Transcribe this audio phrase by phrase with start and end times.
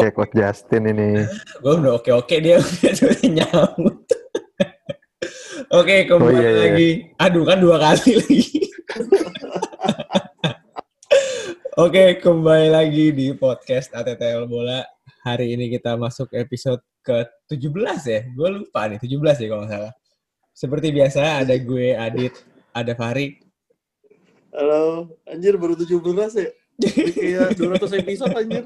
[0.00, 1.28] Oke, Coach Justin ini.
[1.60, 4.00] Gue udah oke-oke dia udah nyamut.
[5.76, 6.60] Oke, kembali Oh, iya, iya.
[6.72, 6.90] lagi.
[7.20, 8.42] Aduh, kan dua kali lagi.
[11.76, 14.80] Oke, kembali lagi di podcast ATTL Bola.
[15.20, 18.20] Hari ini kita masuk episode ke-17 ya.
[18.32, 19.92] Gue lupa nih, 17 ya kalau nggak salah.
[20.56, 22.34] Seperti biasa, ada gue, Adit,
[22.72, 23.36] ada Fahri.
[24.56, 25.92] Halo, anjir baru 17
[26.40, 26.48] ya?
[26.88, 28.64] Kayak 200 episode anjir.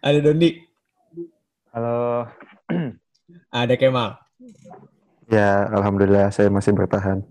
[0.00, 0.50] Ada Dondi,
[1.72, 2.28] Halo.
[3.64, 4.20] ada Kemal.
[5.32, 7.24] Ya, alhamdulillah saya masih bertahan.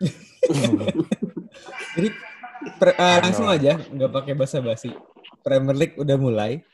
[1.96, 2.08] Jadi
[2.80, 4.96] per- eh, langsung aja, nggak pakai basa-basi.
[5.44, 6.64] Premier League udah mulai.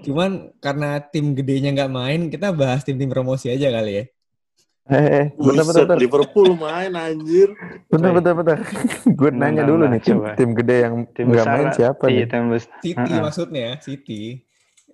[0.00, 4.04] Cuman karena tim gedenya nggak main, kita bahas tim-tim promosi aja kali ya.
[4.84, 5.96] Eh, eh, bentar, bentar, Buset, bentar.
[6.00, 7.48] Liverpool main anjir.
[7.88, 8.58] Bentar, bentar, bentar.
[9.18, 12.60] Gue nanya dulu nih, tim, tim gede yang Tim nggak besar main siapa Iya, nih?
[12.84, 13.20] City Heeh.
[13.20, 14.22] maksudnya, City.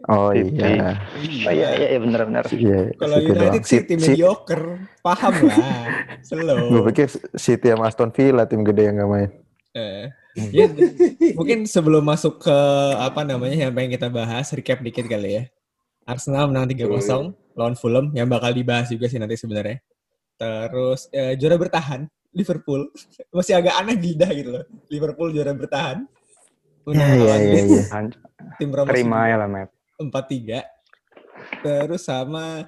[0.09, 0.57] Oh City.
[0.57, 0.97] iya.
[1.47, 2.45] Oh iya, iya, iya benar-benar.
[2.49, 3.65] Iya, Kalau City United doang.
[3.69, 4.65] Si- tim si- mediocre,
[5.05, 5.59] paham lah.
[6.29, 6.63] Slow.
[6.73, 9.31] Gue pikir City sama Aston Villa tim gede yang nggak main.
[9.71, 10.05] Eh,
[10.51, 10.67] ya,
[11.37, 12.59] mungkin sebelum masuk ke
[12.99, 15.43] apa namanya yang pengen kita bahas, recap dikit kali ya.
[16.09, 19.79] Arsenal menang 3-0 lawan Fulham yang bakal dibahas juga sih nanti sebenarnya.
[20.41, 22.89] Terus eh, juara bertahan Liverpool
[23.37, 24.65] masih agak aneh di lidah gitu loh.
[24.89, 26.03] Liverpool juara bertahan.
[26.89, 27.83] Menang Iya, iya, iya, iya.
[28.57, 29.71] Tim promosi Terima ya lah, Matt.
[30.01, 30.65] 4-3.
[31.61, 32.65] Terus sama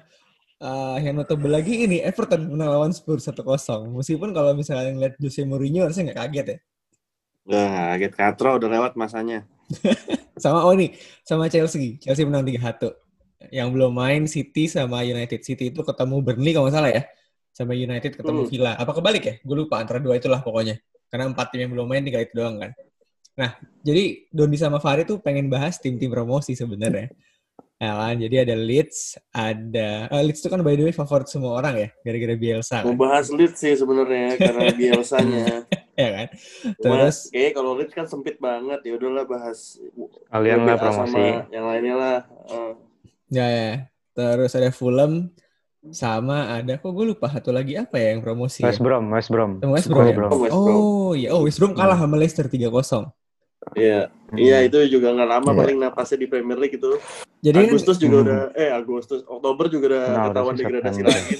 [0.61, 3.41] eh, yang notable lagi ini Everton menang lawan Spurs 1-0.
[3.97, 6.57] Meskipun kalau misalnya ngeliat Jose Mourinho harusnya nggak kaget ya.
[7.43, 9.43] Nah, kaget katro udah lewat masanya.
[10.43, 10.91] Sama oh nih,
[11.23, 12.01] sama Chelsea.
[12.01, 12.89] Chelsea menang 3-1.
[13.53, 15.39] Yang belum main City sama United.
[15.45, 17.03] City itu ketemu Burnley kalau nggak salah ya.
[17.53, 18.49] Sama United ketemu Hmm.
[18.49, 18.71] Villa.
[18.75, 19.35] Apa kebalik ya?
[19.45, 20.81] Gue lupa antara dua itulah pokoknya.
[21.07, 22.71] Karena empat tim yang belum main tinggal itu doang kan.
[23.37, 23.49] Nah,
[23.85, 27.13] jadi Doni sama Fahri tuh pengen bahas tim-tim promosi sebenarnya.
[27.75, 28.15] Ya kan?
[28.15, 28.99] Jadi ada Leeds,
[29.29, 32.95] ada eh, Leeds itu kan by the way favorit semua orang ya, gara-gara Bielsa Mau
[32.95, 33.11] kan.
[33.11, 35.67] bahas Leeds sih sebenarnya karena biasanya.
[35.93, 36.27] Ya kan?
[36.79, 38.79] Cuma, Terus kayak kalau Leeds kan sempit banget.
[38.81, 39.75] Ya udahlah bahas
[40.25, 41.27] Kalian lah promosi.
[41.49, 42.17] yang lainnya lah.
[42.47, 42.71] Eh,
[43.29, 43.71] Ya, ya.
[44.13, 45.33] Terus ada Fulham
[45.91, 48.69] sama ada kok gue lupa satu lagi apa ya yang promosi ya?
[48.69, 49.59] West Brom, West Brom.
[49.59, 50.05] West Brom.
[50.05, 50.15] ya?
[50.15, 50.31] Brom.
[50.39, 50.71] West Brom.
[50.71, 51.33] Oh, iya.
[51.33, 52.71] Oh, West Brom kalah sama Leicester 3-0.
[53.73, 54.37] Iya, Hmm.
[54.37, 55.59] iya itu juga nggak lama Iya.
[55.59, 56.91] paling napasnya di Premier League itu.
[57.43, 58.25] Jadi kan Agustus juga Hmm.
[58.25, 61.11] udah, eh Agustus, Oktober juga udah Nah, ketahuan degradasi September.
[61.11, 61.35] lagi.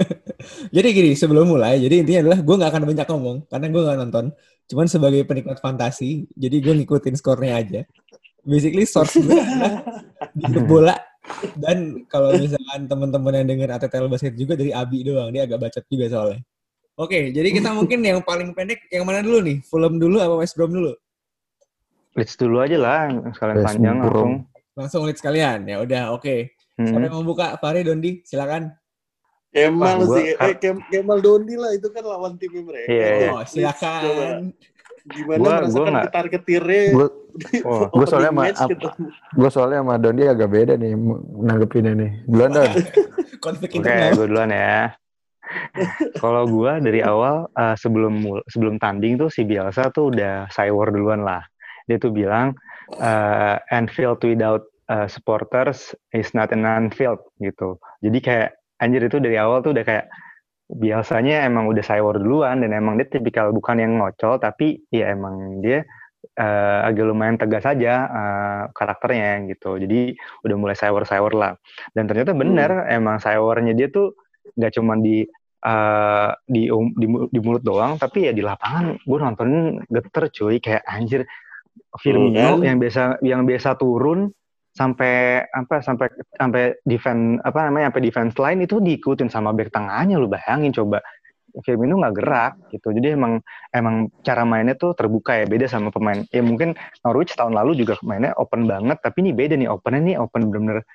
[0.76, 3.98] jadi gini, sebelum mulai, jadi intinya adalah gue nggak akan banyak ngomong karena gue nggak
[3.98, 4.24] nonton.
[4.70, 7.80] Cuman sebagai penikmat fantasi, jadi gue ngikutin skornya aja.
[8.40, 9.36] Basically source gue
[10.70, 10.96] bola
[11.56, 15.84] dan kalau misalkan teman-teman yang denger ATTL Basket juga dari Abi doang, dia agak bacot
[15.86, 16.40] juga soalnya.
[17.00, 19.64] Oke, jadi kita mungkin yang paling pendek yang mana dulu nih?
[19.64, 20.92] Fulham dulu apa West Brom dulu?
[22.20, 23.00] Leeds dulu aja lah,
[23.32, 24.04] sekalian West panjang Brom.
[24.04, 24.32] langsung.
[24.76, 25.58] Langsung lihat sekalian.
[25.64, 26.36] Ya udah, oke.
[26.76, 26.86] Hmm.
[26.86, 27.56] Siapa yang mau buka?
[27.56, 28.76] Fahri, Dondi, silakan.
[29.50, 32.86] Kemal Wah, gua- sih, eh Kem- Kemal Dondi lah itu kan lawan timnya mereka.
[32.86, 33.28] Iya, iya.
[33.30, 34.54] Oh, silakan.
[35.02, 36.82] Gimana Gua- merasakan gua getar getirnya?
[36.92, 37.06] Gue
[37.62, 38.88] Oh, gue soalnya sama gitu.
[39.32, 40.92] gue soalnya sama Dondi agak beda nih
[41.40, 42.10] nanggepinnya nih.
[42.26, 42.70] Duluan Don.
[43.46, 44.90] Konflik Oke, duluan ya.
[46.18, 51.22] Kalau gue dari awal eh, sebelum sebelum tanding tuh si Bielsa tuh udah cywar duluan
[51.22, 51.42] lah.
[51.88, 52.56] Dia tuh bilang
[52.98, 57.78] eh, Anfield without eh, supporters is not an Anfield gitu.
[58.02, 60.06] Jadi kayak anjir itu dari awal tuh udah kayak
[60.70, 65.58] biasanya emang udah cywar duluan dan emang dia tipikal bukan yang ngocol tapi ya emang
[65.58, 65.82] dia
[66.38, 69.76] eh, agak lumayan tegas aja eh, karakternya gitu.
[69.78, 70.14] Jadi
[70.46, 71.52] udah mulai cywar-cywar lah.
[71.94, 74.14] Dan ternyata bener emang cywar-nya dia tuh
[74.56, 75.26] nggak cuma di
[75.66, 80.56] eh, di, um- di di mulut doang tapi ya di lapangan gue nontonin geter cuy
[80.62, 81.26] kayak anjir
[81.98, 82.62] Firmino kan?
[82.62, 84.30] yang biasa yang biasa turun
[84.70, 86.06] sampai apa sampai
[86.38, 91.02] sampai defense apa namanya sampai defense line itu diikutin sama back tengahnya lu bayangin coba.
[91.50, 92.94] Firmino nggak gerak gitu.
[92.94, 93.42] Jadi emang
[93.74, 96.22] emang cara mainnya tuh terbuka ya beda sama pemain.
[96.30, 100.16] Ya mungkin Norwich tahun lalu juga mainnya open banget tapi ini beda nih opennya nih
[100.22, 100.86] open bener-bener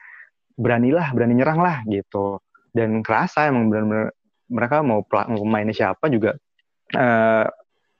[0.55, 2.39] beranilah berani nyerang lah gitu.
[2.71, 4.15] Dan kerasa emang bener-bener
[4.47, 5.03] mereka mau
[5.43, 6.39] mainnya siapa juga
[6.95, 7.45] eh,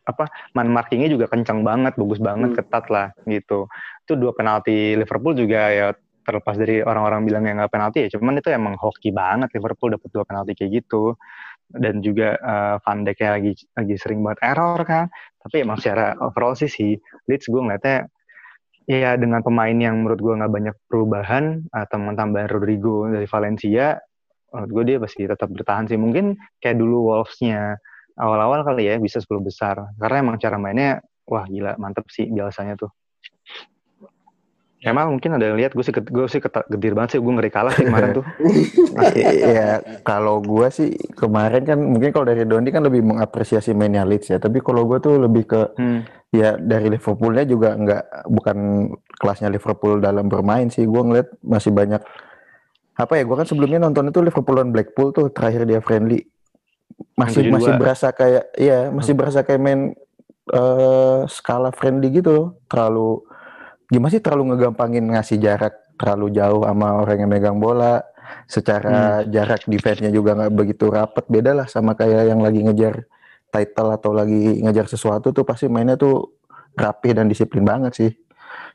[0.06, 2.58] apa man markingnya juga kencang banget bagus banget Hmm.
[2.62, 3.66] ketat lah gitu.
[4.06, 5.88] Itu dua penalti Liverpool juga ya
[6.26, 10.10] terlepas dari orang-orang bilang yang nggak penalti ya cuman itu emang hoki banget Liverpool dapat
[10.14, 11.18] dua penalti kayak gitu.
[11.66, 15.10] Dan juga eh, Van Dijk lagi lagi sering banget error kan
[15.42, 16.98] tapi emang secara overall sih si
[17.30, 18.10] Leeds gue ngeliatnya
[18.86, 23.98] ya dengan pemain yang menurut gue nggak banyak perubahan atau tambahan Rodrigo dari Valencia
[24.54, 26.00] menurut gue dia pasti tetap bertahan sih.
[26.00, 27.76] Mungkin kayak dulu Wolves-nya
[28.16, 32.80] awal-awal kali ya bisa 10 besar karena emang cara mainnya wah gila mantep sih biasanya
[32.80, 32.92] tuh
[34.86, 36.38] Emang mungkin ada yang lihat gue sih gue sih
[36.70, 38.26] gedir banget sih gue ngeri kalah sih kemarin tuh.
[39.18, 44.30] Iya, kalau gua sih kemarin kan mungkin kalau dari Dondi kan lebih mengapresiasi mainnya Leeds
[44.30, 44.38] ya.
[44.38, 46.06] Tapi kalau gua tuh lebih ke Hmm.
[46.30, 48.58] ya dari Liverpoolnya juga nggak bukan
[49.18, 50.86] kelasnya Liverpool dalam bermain sih.
[50.86, 52.06] Gua ngeliat masih banyak
[52.96, 53.24] apa ya?
[53.26, 56.22] Gua kan sebelumnya nonton itu Liverpool dan Blackpool tuh terakhir dia friendly.
[57.16, 57.56] Masih 7-2.
[57.56, 59.82] masih berasa kayak ya masih berasa kayak main
[60.52, 62.48] eh skala friendly gitu loh.
[62.68, 63.24] Terlalu
[63.88, 68.04] gimana sih terlalu ngegampangin ngasih jarak terlalu jauh sama orang yang megang bola.
[68.50, 71.26] Secara jarak defense-nya juga nggak begitu rapet.
[71.30, 73.06] Beda lah sama kayak yang lagi ngejar
[73.54, 76.36] title atau lagi ngejar sesuatu tuh pasti mainnya tuh
[76.76, 78.12] rapih dan disiplin banget sih.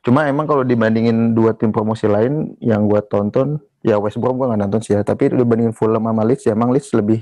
[0.01, 4.49] Cuma emang kalau dibandingin dua tim promosi lain yang gua tonton, ya West Brom gua
[4.49, 5.05] nggak nonton sih ya.
[5.05, 7.21] Tapi dibandingin Fulham sama Leeds, ya emang Leeds lebih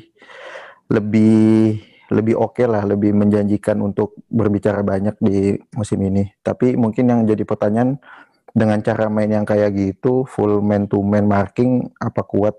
[0.89, 6.25] lebih lebih oke lah, lebih menjanjikan untuk berbicara banyak di musim ini.
[6.41, 8.01] Tapi mungkin yang jadi pertanyaan
[8.49, 12.57] dengan cara main yang kayak gitu, full man to man marking, apa kuat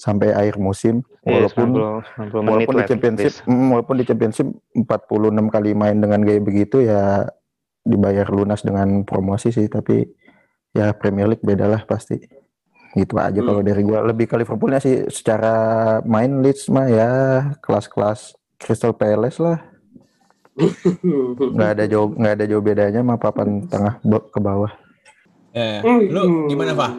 [0.00, 1.04] sampai akhir musim?
[1.28, 5.96] Iya, Walaupun 90, 90 menit walaupun di championship mm, walaupun di championship 46 kali main
[6.00, 7.28] dengan gaya begitu ya
[7.84, 10.08] dibayar lunas dengan promosi sih tapi
[10.72, 12.16] ya Premier League beda lah pasti
[12.92, 13.46] gitu aja Hmm.
[13.46, 15.54] kalau dari gua lebih ke Liverpoolnya sih secara
[16.02, 17.10] main Leeds mah ya
[17.62, 19.58] kelas-kelas Crystal Palace lah
[21.38, 24.72] nggak ada jauh nggak ada jauh bedanya mah papan tengah ke bawah
[25.50, 26.06] Eh, Hmm.
[26.06, 26.92] lu gimana, Pak?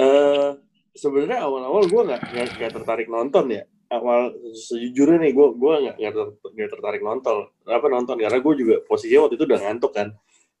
[0.00, 0.48] Eh,
[0.96, 2.20] sebenarnya awal-awal gue nggak
[2.56, 3.68] nggak- tertarik nonton ya.
[3.92, 7.52] Awal sejujurnya nih gue gue nggak nggak ter- nggak tertarik nonton.
[7.68, 8.16] Apa nonton?
[8.16, 10.08] Karena gue juga posisinya waktu itu udah ngantuk kan.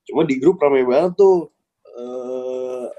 [0.04, 1.48] Cuma di grup rame banget tuh.
[1.88, 2.49] Eh,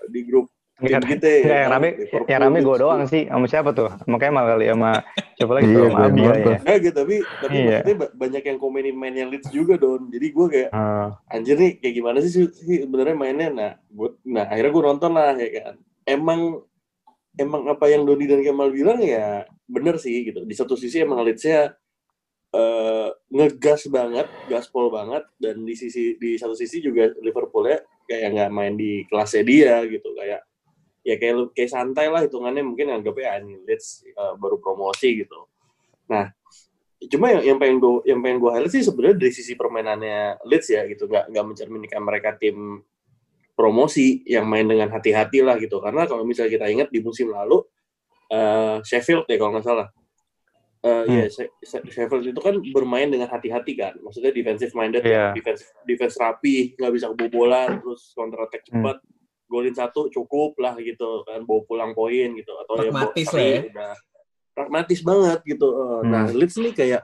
[0.07, 0.47] di grup
[0.81, 3.23] tim kita Nggak, ya yang kan, rame, Liverpool, yang rame gue doang sih.
[3.29, 3.89] Sama siapa tuh?
[4.09, 4.91] Makanya sama kali sama
[5.37, 5.85] siapa lagi Iya, tuh?
[5.85, 6.57] Sama gue Abi ya.
[6.65, 7.65] Eh gitu, tapi tapi Iya.
[7.69, 10.09] maksudnya ba- banyak yang komenin mainnya Leeds juga don.
[10.09, 12.47] Jadi gue kayak Eh, anjir nih kayak gimana sih sih
[12.81, 13.47] sebenarnya mainnya.
[13.53, 15.75] Nah, gue nah akhirnya gue nonton lah ya kan.
[16.01, 16.39] Emang
[17.37, 20.41] emang apa yang Doni dan Kemal bilang ya bener sih gitu.
[20.41, 21.77] Di satu sisi emang Leeds-nya
[22.51, 27.79] eh, ngegas banget, gaspol banget dan di sisi di satu sisi juga Liverpool-nya
[28.11, 30.11] kayak nggak main di kelasnya dia gitu.
[30.11, 30.43] Kayak
[31.07, 32.63] ya kayak lu- kayak santai lah hitungannya.
[32.67, 35.47] Mungkin anggapnya ah, ini Leeds eh, baru promosi gitu.
[36.11, 36.27] Nah,
[37.07, 40.67] cuma yang, yang pengen gue yang pengen gue highlight sih sebenarnya dari sisi permainannya Leeds
[40.67, 41.07] ya gitu.
[41.07, 42.83] Nggak nggak mencerminkan mereka tim
[43.55, 45.79] promosi yang main dengan hati-hati lah gitu.
[45.79, 47.63] Karena kalau misalnya kita ingat di musim lalu
[48.27, 49.87] eh, Sheffield ya kalau nggak salah
[50.81, 53.93] Eh, iya, She- She- Sheffield itu kan bermain dengan hati-hati kan.
[54.01, 55.29] Maksudnya defensive minded Iya.
[55.31, 58.97] defense defense rapi nggak bisa kebobolan terus counter attack cepat
[59.45, 62.49] golin satu cukup lah gitu kan bawa pulang poin gitu.
[62.65, 63.59] Atau Pragmatis bawa- lah ya.
[63.61, 63.93] tapi udah
[64.51, 65.67] pragmatis banget gitu.
[66.01, 66.33] Nah Hmm.
[66.33, 67.01] Leeds nih kayak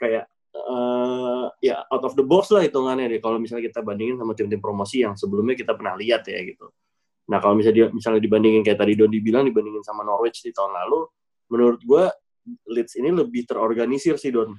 [0.00, 3.20] kayak eh, ya out of the box lah hitungannya deh.
[3.20, 6.72] Kalau misalnya kita bandingin sama tim-tim promosi yang sebelumnya kita pernah lihat ya gitu.
[7.28, 10.72] Nah kalau misalnya dia misalnya dibandingin kayak tadi Don dibilang dibandingin sama Norwich di tahun
[10.72, 11.04] lalu
[11.52, 12.08] menurut gua
[12.68, 14.54] Leeds ini lebih terorganisir sih Don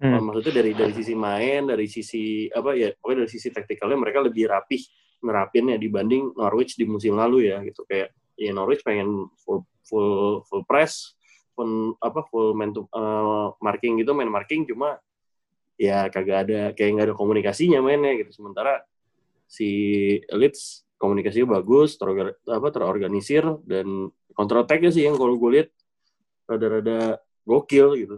[0.00, 0.20] hmm.
[0.20, 4.48] Maksudnya dari dari sisi main, dari sisi apa ya, pokoknya dari sisi taktikalnya mereka lebih
[4.48, 4.80] rapih
[5.20, 10.64] nerapinnya dibanding Norwich di musim lalu ya gitu kayak ya Norwich pengen full full full
[10.64, 11.12] press,
[11.52, 14.96] full apa full man to eh, marking gitu, main marking cuma
[15.76, 18.32] ya kagak ada kayak nggak ada komunikasinya mainnya gitu.
[18.32, 18.80] Sementara
[19.44, 19.68] si
[20.32, 21.96] Leeds komunikasinya bagus,
[22.48, 25.68] apa terorganisir dan counter attack-nya sih yang kalau gue lihat
[26.50, 28.16] rada-rada gokil gitu.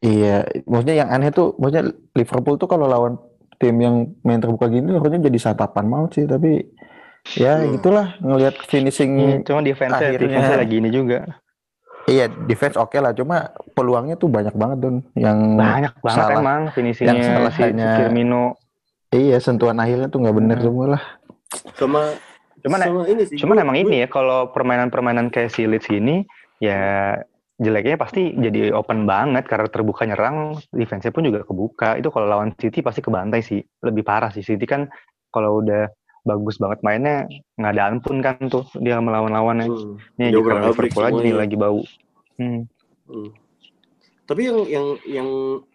[0.00, 3.18] Iya, maksudnya yang aneh tuh, maksudnya Liverpool tuh kalau lawan
[3.60, 6.64] tim yang main terbuka gini harusnya jadi satapan maut sih, tapi
[7.36, 7.76] ya Hmm.
[7.76, 9.10] gitulah ngelihat Hmm, finishing.
[9.44, 11.18] cuma defense-nya, akhirnya- defense-nya lagi ini juga.
[12.08, 14.96] Iya, defense oke lah, cuma peluangnya tuh banyak banget don.
[15.12, 18.44] Yang Banyak banget salah- emang finishingnya yang salah si, si hanya- Firmino.
[19.12, 20.64] iya sentuhan akhirnya tuh nggak bener Hmm.
[20.64, 21.02] semua lah.
[21.76, 22.00] Sama
[22.60, 23.36] Cuman sama ini sih.
[23.36, 26.24] Cuman emang ini ya kalau permainan-permainan kayak si Leeds gini
[26.60, 27.16] ya
[27.60, 32.00] jeleknya pasti jadi open banget karena terbuka nyerang defense-nya pun juga kebuka.
[32.00, 33.60] Itu kalau lawan City pasti kebantai sih.
[33.84, 34.88] Lebih parah sih City kan
[35.28, 37.24] kalau udah bagus banget mainnya
[37.56, 39.68] nggak ada ampun kan tuh dia melawan lawannya.
[39.68, 40.00] Hmm.
[40.16, 41.80] Ini obrak-abrik Liverpool aja nih lagi bau.
[42.40, 42.64] Hmm.
[43.04, 43.30] Hmm.
[44.24, 45.28] Tapi yang yang yang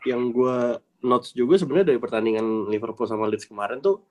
[0.10, 4.01] yang gue notes juga sebenarnya dari pertandingan Liverpool sama Leeds kemarin tuh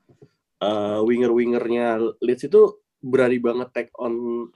[0.63, 4.47] eh, winger-wingernya Leeds itu berani banget take on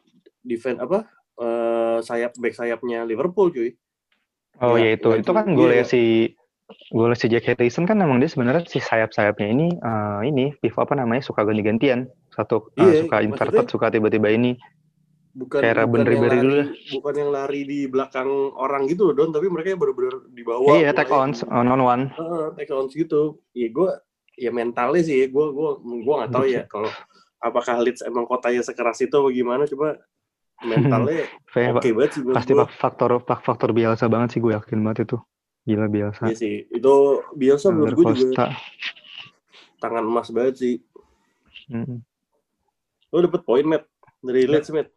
[0.47, 3.75] defense apa eh, sayap back sayapnya Liverpool cuy.
[4.59, 5.85] Oh Ya, ya itu ya, itu kan iya, gue iya.
[5.85, 6.03] si
[6.91, 10.95] gue si Jack Harrison kan emang dia sebenarnya si sayap-sayapnya ini eh, ini pivot apa
[10.95, 14.59] namanya suka ganti-gantian satu Iya, suka inverted maksudnya- suka tiba-tiba ini
[15.39, 16.69] Bukan Kayak bukan yang lari, dulu lah.
[16.91, 18.27] bukan yang lari di belakang
[18.59, 20.75] orang gitu loh Don, tapi mereka bener-bener di bawah.
[20.75, 23.39] iya take on on on one Heeh, take on gitu.
[23.55, 23.91] Iya gue
[24.35, 26.91] ya mentalnya sih gue gue gue nggak tahu ya kalau
[27.39, 30.03] apakah Leeds emang kotanya sekeras itu atau gimana coba
[30.61, 31.23] mentalnya
[31.77, 32.67] oke banget sih pasti gue.
[32.73, 35.19] faktor faktor biasa banget sih gue yakin banget itu.
[35.63, 36.23] Gila biasa.
[36.25, 36.95] Iya sih itu
[37.33, 38.51] biasa menurut gue juga
[39.79, 40.75] tangan emas banget sih
[41.69, 42.01] Mm.
[43.07, 43.85] lo dapet poin Matt
[44.19, 44.89] dari Leeds Matt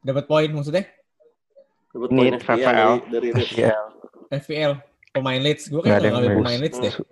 [0.00, 0.82] Dapat poin maksudnya
[1.88, 2.58] dapet poin FPL.
[2.58, 3.76] FPL dari, dari Leeds Iya.
[4.34, 4.72] FPL
[5.12, 5.64] pemain Leeds.
[5.68, 6.40] Gue ada nggak ngambil bagus.
[6.40, 6.90] pemain Leeds deh.
[6.90, 7.10] Su-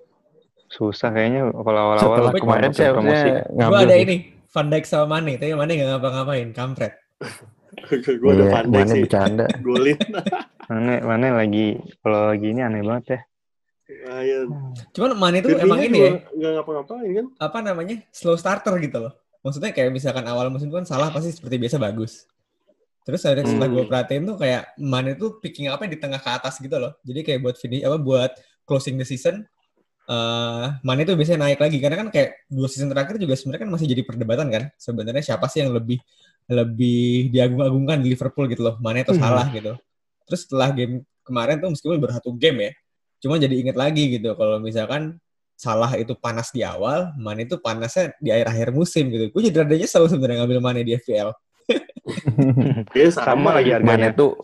[0.66, 3.28] Susah kayaknya kalau awal-awal kemarin sih promosi.
[3.49, 4.16] Gue ada ini
[4.49, 6.92] Van Dijk sama Mane, tapi Mane nggak ngapa-ngapain, kampret.
[7.90, 9.46] gue udah pandai mana sih bercanda.
[9.66, 9.98] golin
[10.70, 13.20] Mana mana lagi kalau lagi ini aneh banget ya.
[13.90, 14.46] lumayan
[14.94, 18.74] Cuman Mane itu Firmino emang ini juga ya, nggak ngapa-ngapain kan apa namanya slow starter
[18.78, 19.12] gitu loh.
[19.42, 22.28] Maksudnya kayak misalkan awal musim kan salah pasti seperti biasa bagus.
[23.02, 23.76] Terus ada setelah Hmm.
[23.80, 26.94] gue perhatiin tuh kayak Mane tuh picking apa di tengah ke atas gitu loh.
[27.02, 28.30] Jadi kayak buat finish apa buat
[28.62, 29.42] closing the season
[30.10, 33.70] eh Mane tuh biasanya naik lagi karena kan kayak dua season terakhir juga sebenarnya kan
[33.74, 34.62] masih jadi perdebatan kan.
[34.78, 35.98] Sebenarnya siapa sih yang lebih
[36.49, 38.76] lebih diagung-agungkan di Liverpool gitu loh.
[38.80, 39.23] Mane atau Hmm.
[39.23, 39.76] salah gitu.
[40.30, 42.73] Terus setelah game kemarin tuh meskipun baru satu game ya.
[43.20, 45.20] Cuma jadi inget lagi gitu kalau misalkan
[45.61, 49.28] Salah itu panas di awal, Mane itu panasnya di akhir-akhir musim gitu.
[49.28, 51.37] Gue jadi rada nyesel sebenarnya ngambil Mane di FPL.
[53.12, 54.16] Sama lagi Mane harganya.
[54.16, 54.40] tuh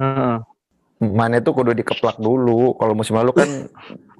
[0.00, 0.36] Heeh.
[1.12, 2.72] Mane tuh kudu dikeplak dulu.
[2.80, 3.68] Kalau musim lalu kan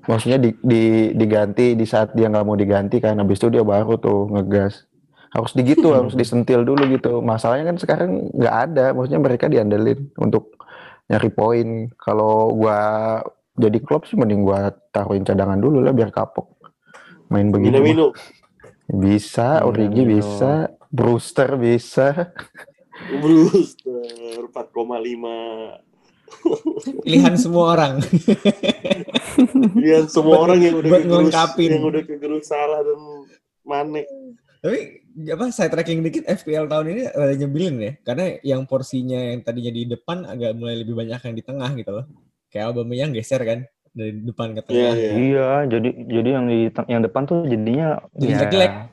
[0.05, 3.97] maksudnya di, di- diganti di saat dia nggak mau diganti kan, habis itu dia baru
[3.97, 4.85] tuh ngegas.
[5.33, 7.23] Harus digitu, harus disentil dulu gitu.
[7.23, 10.59] Masalahnya kan sekarang nggak ada, maksudnya mereka diandelin untuk
[11.11, 11.69] nyari poin.
[11.99, 12.79] Kalau gua
[13.57, 16.47] jadi klub sih mending gua taruhin cadangan dulu lah biar kapok.
[17.33, 17.83] Main begini mah.
[17.83, 18.07] Minamino
[18.87, 19.67] bisa.
[19.67, 22.15] Origi bisa, Brewster bisa.
[23.23, 25.85] Brewster 4,5
[27.05, 28.01] Pilihan semua orang.
[29.85, 33.01] Lihat semua orang yang udah Buat kegerus, yang udah kegerus salah dan
[33.67, 34.07] Mane
[34.65, 37.93] Tapi apa saya tracking dikit FPL tahun ini rada nyebelin ya.
[38.05, 41.91] Karena yang porsinya yang tadinya di depan agak mulai lebih banyak yang di tengah gitu
[41.91, 42.05] loh.
[42.53, 43.65] Kayak Aubameyang geser kan
[43.97, 44.93] dari depan ke Iya, tengah.
[44.93, 45.11] iya.
[45.17, 48.39] Iya, jadi jadi yang di yang depan tuh jadinya Jadi ya,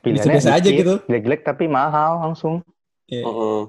[0.00, 0.94] Biasa-biasa aja dikit, gitu.
[1.04, 2.64] Jelek-jelek tapi mahal langsung.
[3.04, 3.24] Iya.
[3.28, 3.60] Heeh.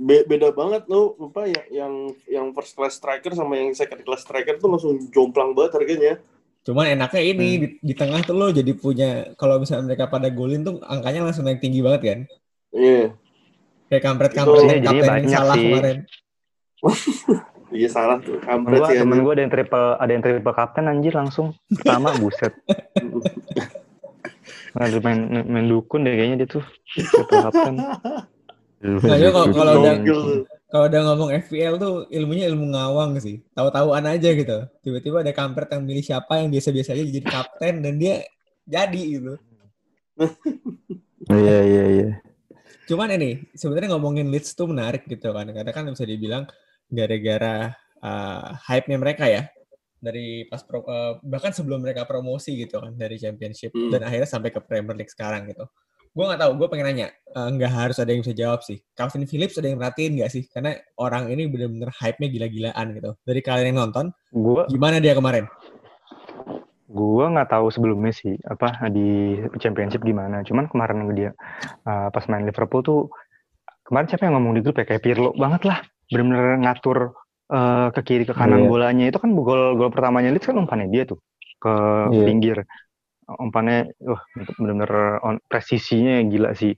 [0.00, 1.92] Be- beda banget lo apa yang yang
[2.26, 6.14] yang first class striker sama yang second class striker tuh langsung jomplang banget harganya.
[6.60, 7.60] Cuman enaknya ini Hmm.
[7.60, 11.44] di, di tengah tuh lo jadi punya kalau misalnya mereka pada golin tuh angkanya langsung
[11.44, 12.18] naik tinggi banget kan.
[12.70, 13.16] Iya.
[13.86, 15.64] Kayak kampret-kampret yang jadinya kapten banyak salah sih.
[15.66, 15.98] kemarin.
[17.70, 18.34] Iya salah tuh.
[18.34, 21.46] Temen Kampret gua, sih temen gua ada yang triple ada yang triple kapten anjir langsung
[21.70, 22.50] pertama buset.
[24.70, 27.74] Ada main main dukun deh kayaknya dia tuh triple kapten.
[27.78, 28.18] Nah,
[29.06, 29.94] kalau- kalau udah.
[30.70, 33.42] Kalau udah ngomong FPL tuh ilmunya ilmu ngawang sih.
[33.52, 34.58] Tahu-tahuan aja gitu.
[34.86, 38.22] Tiba-tiba ada kampret yang milih siapa yang biasa-biasa aja jadi kapten dan dia
[38.64, 39.34] jadi gitu.
[41.30, 42.10] Iya iya iya.
[42.86, 45.50] Cuman ini sebenarnya ngomongin Leeds tuh menarik gitu kan.
[45.50, 46.46] Karena kan bisa dibilang
[46.86, 49.50] gara-gara uh, hype-nya mereka ya
[50.00, 53.92] dari pas pro, uh, bahkan sebelum mereka promosi gitu kan dari Championship Hmm.
[53.92, 55.68] dan akhirnya sampai ke Premier League sekarang gitu.
[56.10, 57.06] Gue nggak tahu, gue pengen nanya,
[57.38, 58.82] uh, nggak harus ada yang bisa jawab sih.
[58.98, 60.42] Calvin Phillips ada yang merhatiin nggak sih?
[60.50, 63.14] Karena orang ini bener-bener hype-nya gila-gilaan gitu.
[63.22, 65.46] Dari kalian yang nonton, Gua gimana dia kemarin?
[66.90, 70.42] gua nggak tahu sebelumnya sih apa di championship gimana.
[70.42, 71.30] Cuman kemarin dia
[71.86, 73.00] uh, pas main Liverpool tuh
[73.86, 75.78] kemarin siapa yang ngomong di grup ya kayak Pirlo banget lah.
[76.10, 77.14] Bener-bener ngatur
[77.54, 78.70] uh, ke kiri ke kanan Iya.
[78.70, 81.22] bolanya itu kan gol gol pertamanya Leeds kan umpannya dia tuh
[81.62, 81.70] ke
[82.10, 82.26] Iya.
[82.26, 82.58] pinggir.
[83.38, 84.90] Umpannya wah bener-bener
[85.22, 86.74] on, presisinya gila sih.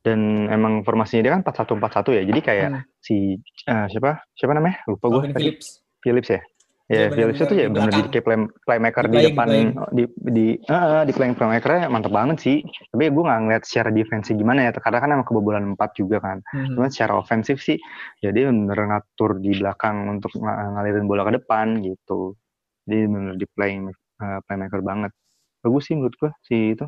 [0.00, 2.22] Dan emang formasinya dia kan 4-1-4-1 ya.
[2.22, 2.82] Jadi kayak Hmm.
[3.02, 3.34] si
[3.66, 4.86] uh, siapa siapa namanya?
[4.86, 5.66] Lupa gue Calvin Phillips.
[5.98, 6.42] Phillips ya.
[6.86, 9.46] Iya, Ya, Phillips itu benar-benar ya di benar jadi kayak play, playmaker Di di, depan
[9.50, 12.62] di di di eh, di playing playmakernya mantap banget sih.
[12.94, 14.70] Tapi gue nggak ngeliat secara defensi gimana ya.
[14.70, 16.38] Karena kan emang kebobolan 4 juga kan.
[16.46, 16.78] Hmm.
[16.78, 17.74] Cuman secara ofensif sih
[18.22, 22.38] ya dia bener ngatur di belakang untuk ng- ngalirin bola ke depan gitu.
[22.86, 23.90] Jadi bener di playing
[24.22, 25.10] eh, playmaker banget.
[25.66, 26.86] Bagus sih menurut gue si itu.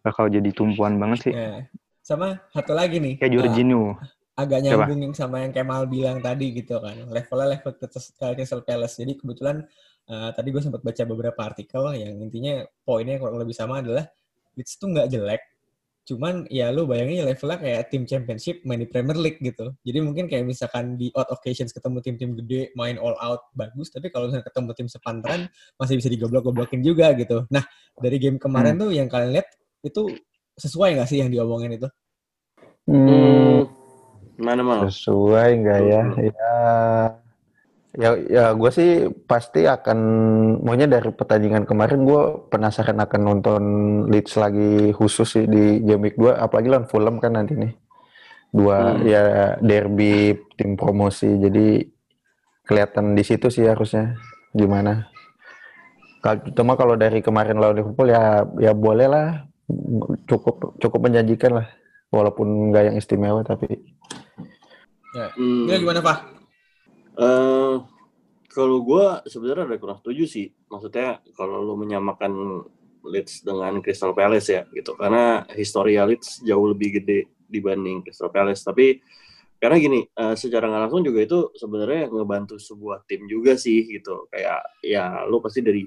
[0.00, 1.32] Bakal jadi tumpuan banget sih.
[1.36, 1.68] Ya.
[2.00, 3.20] Sama satu lagi nih.
[3.20, 3.84] Kayak uh, Jorginho.
[4.32, 4.88] agak Coba.
[4.88, 8.96] nyambung yang sama yang Kemal bilang tadi gitu kan levelnya level Crystal uh, Crystal Palace
[8.96, 9.60] jadi kebetulan
[10.08, 14.08] uh, tadi gue sempat baca beberapa artikel yang intinya poinnya kurang lebih sama adalah
[14.56, 15.51] Leeds tuh nggak jelek
[16.02, 19.70] cuman ya lu bayangin levelnya kayak tim championship main di Premier League gitu.
[19.86, 23.94] Jadi mungkin kayak misalkan di odd occasions ketemu tim-tim gede main all out bagus.
[23.94, 25.40] Tapi kalau misalnya ketemu tim sepantaran
[25.78, 27.46] masih bisa digoblok-goblokin juga gitu.
[27.54, 27.62] Nah
[28.02, 29.48] dari game kemarin tuh yang kalian lihat
[29.86, 30.10] itu
[30.58, 31.88] sesuai nggak sih yang diomongin itu?
[32.90, 33.60] Hmm, Hmm.
[34.42, 34.82] Mana mau?
[34.90, 36.02] sesuai nggak ya?
[36.18, 36.56] Ya
[37.92, 39.98] Ya, ya gue sih pasti akan,
[40.64, 43.62] maunya dari pertandingan kemarin gue penasaran akan nonton
[44.08, 47.76] Leeds lagi khusus sih di game week 2, apalagi lawan Fulham kan nanti nih.
[48.48, 49.04] Dua Hmm.
[49.04, 49.22] ya
[49.60, 51.84] derby tim promosi, jadi
[52.64, 54.16] kelihatan di situ sih harusnya
[54.56, 55.12] gimana.
[56.24, 59.44] Kalau cuma kalau dari kemarin lawan Liverpool ya ya boleh lah,
[60.28, 61.68] cukup cukup menjanjikan lah,
[62.08, 63.68] walaupun nggak yang istimewa tapi
[65.12, 65.68] Hmm.
[65.68, 66.31] Gila gimana, Pak?
[67.12, 67.74] Eh,
[68.52, 70.46] kalau gue sebenarnya ada kurang setuju sih.
[70.68, 72.64] Maksudnya kalau lu menyamakan
[73.02, 74.96] Leeds dengan Crystal Palace ya gitu.
[74.96, 78.64] Karena historia Leeds jauh lebih gede dibanding Crystal Palace.
[78.64, 79.00] Tapi
[79.60, 84.26] karena gini, eh, secara nggak langsung juga itu sebenarnya ngebantu sebuah tim juga sih gitu.
[84.32, 85.84] Kayak ya lu pasti dari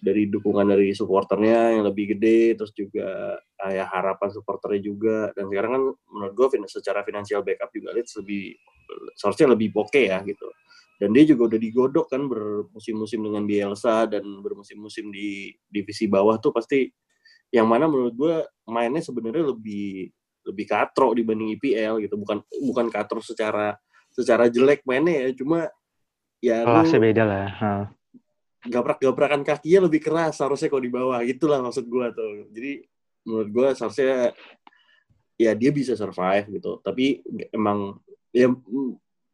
[0.00, 5.18] dari dukungan dari supporternya yang lebih gede, terus juga kayak harapan supporternya juga.
[5.36, 8.56] Dan sekarang kan menurut gue secara finansial backup juga Leeds lebih
[9.14, 10.48] seharusnya lebih oke ya gitu.
[11.00, 16.52] Dan dia juga udah digodok kan bermusim-musim dengan Bielsa dan bermusim-musim di divisi bawah tuh
[16.52, 16.88] pasti
[17.52, 18.36] yang mana menurut gue
[18.68, 20.12] mainnya sebenarnya lebih
[20.44, 22.16] lebih katro dibanding IPL gitu.
[22.16, 23.76] Bukan bukan katro secara
[24.12, 25.68] secara jelek mainnya ya, cuma
[26.40, 27.48] ya lu Kelasnya beda lah.
[27.48, 27.72] Ha.
[28.66, 31.18] Gabrak-gabrakan kakinya lebih keras seharusnya kalau di bawah.
[31.24, 32.48] Gitulah maksud gua tuh.
[32.52, 32.84] Jadi
[33.24, 34.36] menurut gua seharusnya
[35.40, 36.80] ya dia bisa survive gitu.
[36.84, 37.24] Tapi
[37.54, 37.96] emang
[38.34, 38.52] ya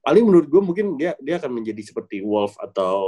[0.07, 2.99] paling menurut gua mungkin dia dia akan menjadi seperti Wolf atau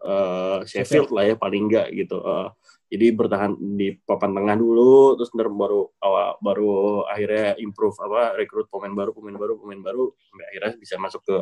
[0.00, 1.12] eh, Sheffield.
[1.12, 2.16] Lah ya paling enggak gitu.
[2.16, 2.48] Eh,
[2.86, 8.70] jadi bertahan di papan tengah dulu terus ntar baru awal baru akhirnya improve apa rekrut
[8.70, 11.36] pemain baru pemain baru pemain baru sampai akhirnya bisa masuk ke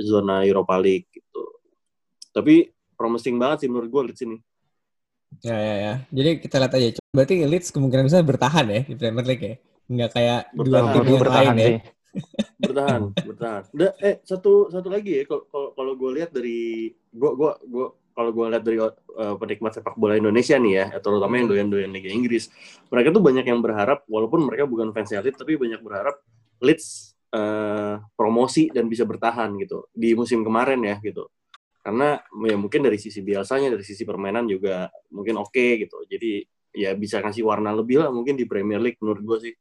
[0.00, 1.44] zona Europa League gitu.
[2.32, 4.38] Tapi promising banget sih menurut gue Leeds ini.
[5.42, 5.94] Ya, ya, ya.
[6.14, 6.88] Jadi kita lihat aja.
[7.10, 9.54] Berarti Leeds kemungkinan bisa bertahan ya di Premier League ya?
[9.90, 10.86] Nggak kayak dua Bertahan.
[10.86, 11.66] tim Menurut gue yang bertahan lain ya?
[11.66, 11.78] sih.
[12.62, 13.62] Bertahan, bertahan.
[13.74, 17.86] Udah, eh satu satu lagi ya kalau kalau- kalau gue lihat dari gue gua gua
[18.12, 22.12] kalau gue lihat dari uh, penikmat sepak bola Indonesia nih ya, terutama yang doyan-doyan Liga
[22.12, 22.52] Inggris,
[22.92, 26.20] mereka tuh banyak yang berharap walaupun mereka bukan fans Leeds tapi banyak berharap
[26.60, 31.24] Leeds uh, promosi dan bisa bertahan gitu di musim kemarin ya gitu.
[31.82, 32.14] Karena
[32.46, 36.06] ya mungkin dari sisi biasanya dari sisi permainan juga mungkin oke gitu.
[36.06, 39.54] Jadi ya bisa kasih warna lebih lah mungkin di Premier League menurut gue sih.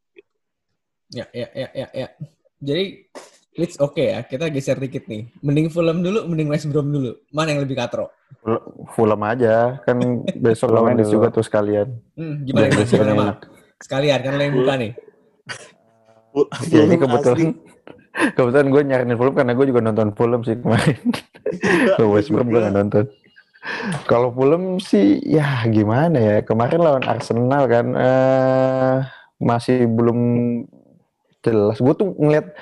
[1.12, 2.08] Ya, ya, ya, ya, ya.
[2.62, 3.10] Jadi
[3.58, 4.22] Leeds oke ya.
[4.24, 5.28] Kita geser dikit nih.
[5.44, 7.18] Mending Fulham dulu, mending West Brom dulu.
[7.34, 8.14] Mana yang lebih katro?
[8.40, 8.64] Ful-
[8.96, 9.98] Fulham aja kan
[10.46, 12.00] besok lawan Leeds juga tuh sekalian.
[12.16, 13.18] Hmm, gimana Gimana, Mak?
[13.18, 13.38] enak.
[13.82, 14.92] Sekalian kan lo yang buka nih.
[16.72, 17.52] Ya ini kebetulan asli.
[18.40, 20.96] kebetulan gue nyariin Fulham karena gue juga nonton Fulham sih kemarin.
[22.14, 23.06] West Brom gue nggak nonton.
[24.10, 28.96] Kalau Fulham sih ya gimana ya kemarin lawan Arsenal kan eh
[29.38, 30.20] masih belum
[31.46, 31.78] jelas.
[31.78, 32.58] Gue tuh ngeliat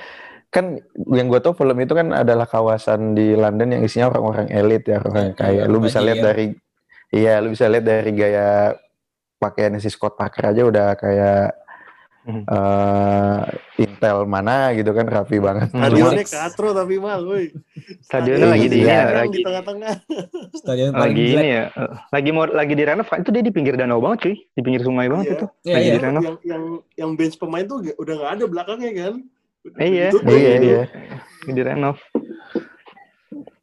[0.49, 0.81] kan
[1.13, 4.99] yang gue tau Fulham itu kan adalah kawasan di London yang isinya orang-orang elit ya
[4.99, 5.61] orang Ya, kaya.
[5.71, 6.51] Lu bisa lihat dari
[7.15, 8.75] iya lu bisa lihat dari gaya
[9.39, 11.55] pakaian si Scott Parker aja udah kayak
[12.25, 13.39] Eh
[13.79, 15.71] Intel mana gitu kan rapi banget.
[15.71, 15.88] Hmm.
[15.88, 17.49] Cuma- Stadionnya katro tapi mal, woi.
[18.01, 19.93] Stadionnya lagi di- Stadion iya, di lagi- tengah-tengah.
[20.53, 21.63] Stadion Lagi ini ya,
[22.10, 25.25] lagi mau lagi direnov itu dia di pinggir danau banget cuy, di pinggir sungai banget
[25.25, 25.34] Iya.
[25.34, 25.45] itu.
[25.63, 25.95] Iya, lagi iya.
[25.95, 26.21] direnov.
[26.21, 26.63] Yang yang
[26.95, 29.13] yang bench pemain tuh udah nggak ada belakangnya kan?
[29.75, 30.65] Iya, Iya gitu.
[30.65, 30.82] iya.
[31.39, 31.97] Lagi direnov.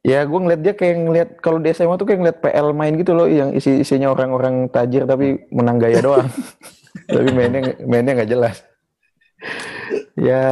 [0.02, 3.10] Ya gue ngeliat dia kayak ngeliat kalau di SMA tuh kayak ngeliat PL main gitu
[3.10, 6.30] loh yang isi isinya orang-orang tajir tapi menang gaya doang.
[7.04, 8.64] tapi mainnya mainnya nggak jelas.
[10.16, 10.42] Ya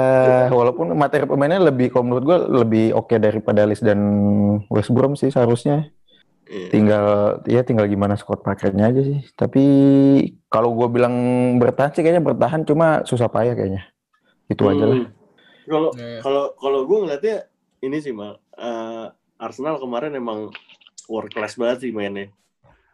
[0.52, 4.00] walaupun materi pemainnya lebih kalau menurut gue lebih oke daripada Leeds dan
[4.68, 5.88] West Brom sih seharusnya.
[6.44, 6.68] Iya.
[6.68, 7.06] Tinggal
[7.48, 9.24] ya tinggal gimana Scott Parkernya aja sih.
[9.32, 9.64] Tapi
[10.52, 11.16] kalau gue bilang
[11.56, 13.88] bertahan sih kayaknya bertahan cuma susah payah kayaknya.
[14.52, 14.98] Itu aja lah.
[15.00, 15.10] Hmm.
[15.64, 16.20] Kalau Iya, iya.
[16.20, 17.36] kalau kalau gue ngeliatnya
[17.80, 19.06] ini sih mal eh,
[19.40, 20.52] Arsenal kemarin emang
[21.08, 22.28] world class banget sih mainnya.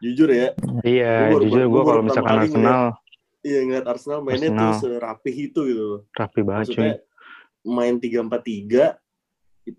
[0.00, 2.96] Jujur ya, Iya, Gua jujur gua gue kalau misalkan Arsenal
[3.40, 4.62] iya ngeliat Arsenal mainnya Arsenal.
[4.62, 5.82] tuh serapih itu gitu.
[5.82, 6.00] loh.
[6.12, 6.90] rapi banget cuy.
[7.62, 8.96] Main 3-4-3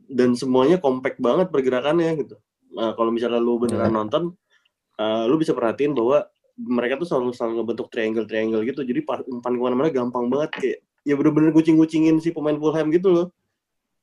[0.07, 2.35] dan semuanya kompak banget pergerakannya gitu.
[2.71, 3.97] Nah, kalau misalnya lu beneran Iya.
[3.97, 4.23] nonton,
[4.95, 6.23] eh, lu bisa perhatiin bahwa
[6.55, 8.81] mereka tuh selalu selalu ngebentuk triangle-triangle gitu.
[8.85, 13.27] Jadi umpan ke mana-mana gampang banget kayak ya bener-bener kucing-kucingin si pemain Fulham gitu loh.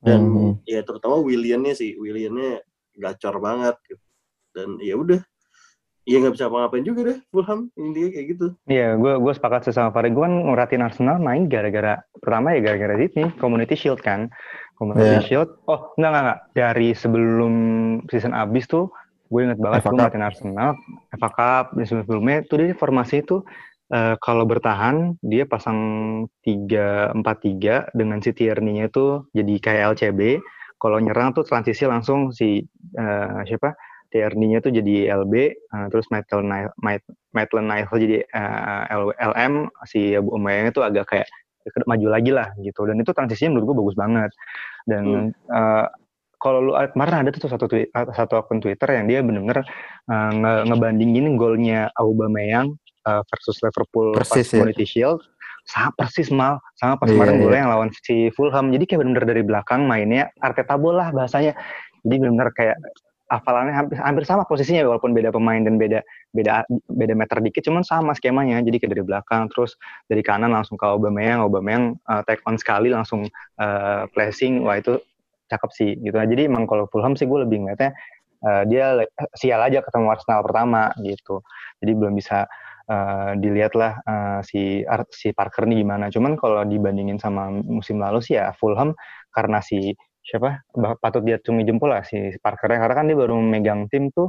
[0.02, 0.52] Dan Hmm.
[0.66, 2.58] ya terutama Williamnya sih, Williamnya
[2.98, 4.02] gacor banget gitu.
[4.50, 5.22] Dan ya udah,
[6.08, 8.46] ya nggak bisa apa-apain juga deh Fulham intinya kayak gitu.
[8.64, 10.16] Iya, gue gue sepakat sih sama Farid.
[10.16, 14.32] Gue kan ngeratin Arsenal main gara-gara pertama ya gara-gara ini Community Shield kan.
[14.80, 15.20] Community Iya.
[15.28, 15.48] Shield.
[15.68, 16.40] Oh enggak enggak enggak.
[16.56, 17.54] Dari sebelum
[18.08, 18.88] season abis tuh
[19.28, 20.70] gue inget banget gue ngeratin Arsenal,
[21.12, 23.44] FA Cup dan sebelum-sebelumnya tuh dia formasi itu
[23.92, 25.76] eh, kalau bertahan dia pasang
[26.40, 30.20] 3-4-3 dengan si Tierney-nya itu jadi kayak LCB.
[30.78, 32.62] kalau nyerang tuh transisi langsung si
[32.96, 33.74] eh, siapa
[34.08, 36.48] TRD-nya tuh jadi LB, eh, terus Maitland
[37.32, 41.28] Maitland Niles jadi eh, L- LM, si Abu Umayyah itu agak kayak
[41.84, 42.88] maju lagi lah gitu.
[42.88, 44.30] Dan itu transisinya menurut gue bagus banget.
[44.88, 45.86] Dan eh,
[46.38, 49.60] kalau lu kemarin ada tuh satu twi- satu akun Twitter yang dia bener-bener
[50.08, 52.72] eh, nge- ngebandingin golnya Aubameyang
[53.04, 54.86] eh, versus Liverpool pas Persis, ya.
[54.88, 55.20] Shield
[55.68, 57.42] sama persis mal sama pas Iya, kemarin iya.
[57.44, 58.72] golnya yang lawan si Fulham.
[58.72, 61.52] Jadi kayak bener-bener dari belakang mainnya Arteta bola bahasanya.
[62.08, 62.76] Jadi bener-bener kayak
[63.28, 66.00] hafalannya hampir, hampir sama posisinya walaupun beda pemain dan beda
[66.32, 68.60] beda beda meter dikit cuman sama skemanya.
[68.64, 69.76] Jadi kayak dari belakang terus
[70.08, 73.28] dari kanan langsung ke Aubameyang Aubameyang uh, take on sekali langsung
[73.60, 74.96] uh, flashing wah itu
[75.48, 76.16] cakep sih gitu.
[76.16, 77.92] Nah, jadi emang kalau Fulham sih gue lebih ngeliatnya
[78.44, 79.04] uh, dia
[79.36, 81.44] sial aja ketemu Arsenal pertama gitu.
[81.80, 82.48] Jadi belum bisa
[82.88, 86.08] uh, dilihat lah uh, si si Parker nih gimana.
[86.12, 88.96] Cuman kalau dibandingin sama musim lalu sih ya Fulham
[89.32, 89.96] karena si
[90.28, 90.60] siapa
[91.00, 94.28] patut dia cumi jempol lah si Parker karena kan dia baru megang tim tuh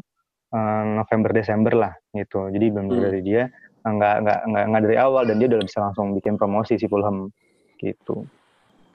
[0.55, 2.47] eh, November Desember lah gitu.
[2.47, 3.03] Jadi belum Hmm.
[3.03, 6.39] dari dia eh, nggak nggak nggak nggak dari awal dan dia udah bisa langsung bikin
[6.39, 7.27] promosi si Fulham
[7.75, 8.23] gitu.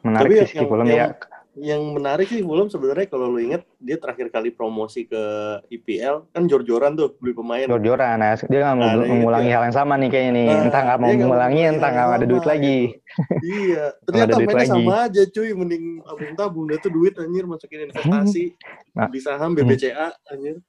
[0.00, 1.12] Menarik Tapi sih si Fulham ya
[1.54, 5.22] yang menarik sih Fulham sebenarnya kalau lu inget dia terakhir kali promosi ke
[5.68, 7.64] IPL kan jor-joran tuh beli pemain.
[7.64, 9.10] jor-joran nah dia nggak mau Ada gitu.
[9.14, 11.76] mengulangi hal yang sama nih kayaknya nih Nah, entah nggak mau nggak mau mengulangi mengulangi
[11.78, 12.78] entah nggak ada duit lagi
[13.62, 14.70] iya, ada ternyata duit mainnya lagi.
[14.82, 18.44] sama aja cuy, mending tabung-tabung dia tuh duit anjir masukin investasi
[18.98, 19.10] Nah.
[19.10, 20.62] di saham BBCA anjir.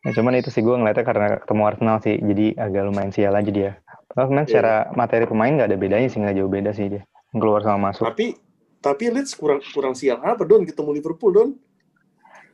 [0.00, 3.50] Nah, cuman itu sih gue ngeliatnya karena ketemu Arsenal sih, jadi agak lumayan sial aja
[3.52, 3.72] dia.
[4.10, 4.42] Iya.
[4.42, 7.02] secara materi pemain nggak ada bedanya sih, nggak jauh beda sih dia.
[7.30, 8.08] Keluar sama masuk.
[8.08, 8.32] Tapi
[8.80, 11.50] tapi Leeds kurang kurang sial apa Don ketemu Liverpool Don?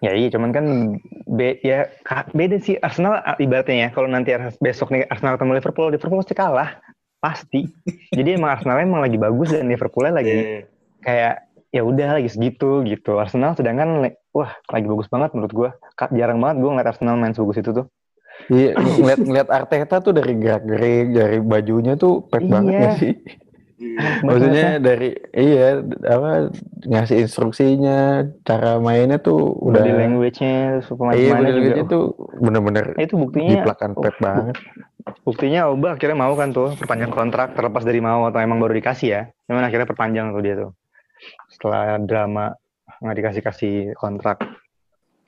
[0.05, 0.67] Ya iya, cuman kan
[1.25, 1.89] be ya
[2.37, 3.95] beda sih Arsenal ibaratnya ya.
[3.97, 6.77] Kalau nanti besok nih Arsenal ketemu Liverpool, Liverpool pasti kalah,
[7.17, 7.65] pasti.
[8.13, 10.61] Jadi emang Arsenal emang lagi bagus dan Liverpoolnya lagi Iya.
[11.01, 11.35] kayak
[11.73, 13.17] ya udah lagi segitu gitu.
[13.17, 15.71] Arsenal sedangkan wah lagi bagus banget menurut gua.
[15.97, 17.87] Ka- Jarang banget gua ngeliat Arsenal main sebagus itu tuh.
[18.53, 22.53] Iya, ngeliat ngeliat Arteta tuh dari gerak-gerik, dari bajunya tuh pet Iya.
[22.53, 23.13] banget ya sih.
[23.77, 24.25] Iya.
[24.25, 26.49] Maksudnya dari iya apa
[26.89, 31.93] ngasih instruksinya, cara mainnya tuh udah Body language-nya, terus iya pemain-pemainnya bener juga.
[31.93, 32.05] tuh
[32.41, 34.57] bener-bener Nah, itu buktinya jiplakan pet banget.
[35.29, 39.09] Buktinya Oba akhirnya mau kan tuh perpanjang kontrak terlepas dari mau atau emang baru dikasih
[39.13, 39.23] ya.
[39.45, 40.71] Cuman akhirnya perpanjang tuh dia tuh.
[41.53, 42.57] Setelah drama
[43.05, 44.41] nggak dikasih kasih kontrak.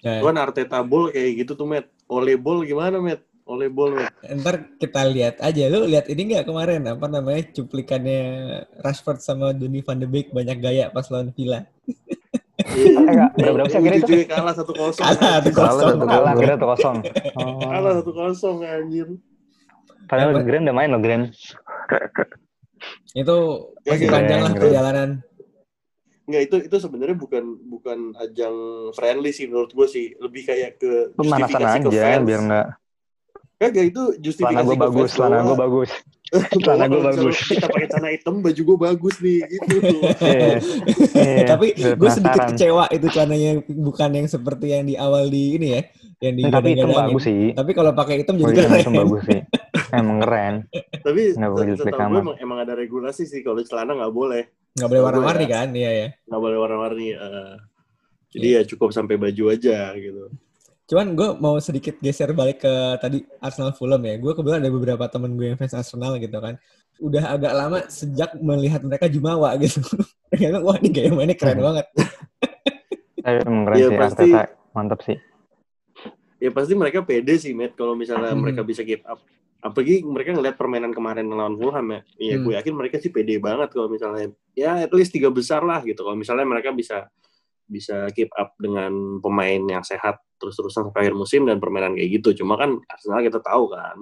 [0.08, 1.92] Nah, Kan Arteta Ball kayak gitu tuh Met.
[2.08, 3.27] Oleh Ball gimana Met?
[3.48, 4.12] Oleh Met.
[4.36, 5.62] ntar kita lihat aja.
[5.66, 8.20] Lu lihat ini nggak kemarin apa namanya cuplikannya
[8.78, 11.64] Rashford sama Donny van de Beek banyak gaya pas lawan Villa.
[12.68, 14.12] Enggak, berapa sih akhirnya itu?
[14.28, 15.00] Kalah satu kosong.
[15.00, 15.88] Kalah satu Kalah kosong.
[15.96, 16.96] satu akhirnya kosong.
[17.58, 17.96] Kalah Oh.
[17.98, 19.08] satu kosong anjir.
[20.04, 20.40] Padahal?
[20.40, 21.22] Graham udah main loh Graham.
[23.12, 23.36] Itu
[23.82, 25.10] masih Iya, panjang lah perjalanan.
[26.28, 28.54] Enggak itu itu sebenarnya bukan bukan ajang
[28.92, 32.26] friendly sih menurut gue sih lebih kayak ke Pemanasan justifikasi ke aja fans.
[32.28, 32.66] biar nggak.
[33.58, 35.90] Kagak itu justifikasi Celana gue bagus, celana gue bagus.
[36.62, 37.36] celana gua kalau bagus.
[37.42, 39.76] Kita pakai celana hitam, baju gue bagus nih gitu.
[40.22, 40.56] Iya.
[41.18, 45.58] Iya, Tapi biar gue sedikit kecewa itu celananya bukan yang seperti yang di awal di
[45.58, 45.82] ini ya,
[46.22, 47.50] yang di Tapi hitam bagus sih.
[47.50, 48.78] Tapi kalau pakai hitam Oh, jadi hitam, keren.
[48.78, 49.40] hitam bagus sih.
[49.90, 50.54] Emang keren.
[51.02, 54.42] Tapi setahu gue emang, emang ada regulasi sih kalau celana nggak boleh,
[54.78, 56.08] Nggak boleh warna-warni kan, iya ya.
[56.30, 57.06] nggak boleh warna-warni.
[57.10, 57.54] eh.
[58.28, 58.60] jadi Iya.
[58.62, 60.30] ya cukup sampai baju aja gitu.
[60.88, 64.16] Cuman gue mau sedikit geser balik ke tadi Arsenal Fulham ya.
[64.16, 66.56] Gue kebetulan ada beberapa temen gue yang fans Arsenal gitu kan.
[66.98, 69.84] Udah agak lama sejak melihat mereka jumawa gitu.
[70.28, 71.66] Mereka wah ini gaya mainnya keren Hmm.
[71.68, 71.86] banget.
[73.18, 74.42] Tapi emang keren Iya, sih pasti- Arteta.
[74.72, 75.16] Mantap sih.
[76.38, 78.40] Ya pasti mereka pede sih, Matt, kalau misalnya Hmm.
[78.40, 79.20] mereka bisa keep up.
[79.58, 82.00] Apalagi mereka ngeliat permainan kemarin lawan Fulham ya.
[82.16, 82.44] Iya, Hmm.
[82.44, 85.98] gue yakin mereka sih pede banget kalau misalnya ya at least tiga besar lah gitu.
[85.98, 87.08] Kalau misalnya mereka bisa
[87.68, 92.42] bisa keep up dengan pemain yang sehat terus-terusan sampai akhir musim dan permainan kayak gitu.
[92.42, 93.96] Cuma kan Arsenal kita tahu kan,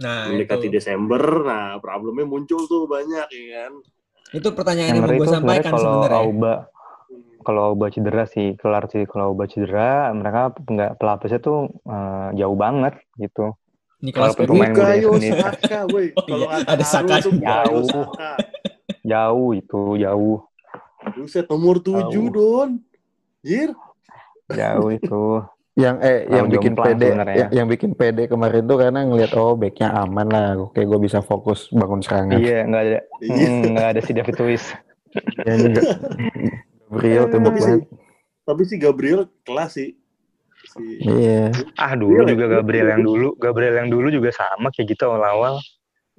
[0.00, 3.74] Nah mendekati itu, Desember, nah problemnya muncul tuh banyak ya kan.
[4.30, 6.20] itu pertanyaan Yang yang mau gue sampaikan kalau sebenarnya.
[6.22, 6.54] Auba
[7.42, 12.54] kalau Auba cedera sih kelar sih kalau Auba cedera mereka nggak pelapisnya tuh eh, jauh
[12.54, 13.58] banget gitu.
[14.00, 14.52] Walaupun Pepe.
[14.54, 15.10] pemain muda Bukayo.
[15.36, 16.06] Saka, woi.
[16.16, 18.06] Oh Kalau iya, kata ada Saka jauh.
[19.04, 20.38] Jauh itu jauh
[21.00, 22.28] Buset, nomor 7, Jauh.
[22.28, 22.70] Don.
[23.40, 23.70] Jir.
[24.50, 25.22] jauh itu.
[25.78, 27.46] Yang eh yang bikin pede sebenarnya.
[27.54, 31.70] yang, bikin pede kemarin tuh karena ngelihat oh backnya aman lah, oke gue bisa fokus
[31.70, 32.36] bangun serangan.
[32.36, 33.48] iya nggak ada Iya.
[33.48, 34.64] mm, nggak ada si David Luiz.
[35.40, 35.82] Juga
[36.90, 37.82] Gabriel tembok Tapi banget.
[38.42, 39.90] Tapi si Gabriel kelas sih.
[40.66, 41.54] Si Iya.
[41.78, 42.52] Ah dulu Iya, juga iya.
[42.58, 45.62] Gabriel yang dulu Gabriel yang dulu juga sama kayak gitu awal-awal.